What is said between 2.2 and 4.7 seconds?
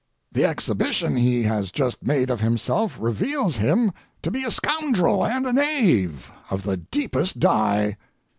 of himself reveals him to be a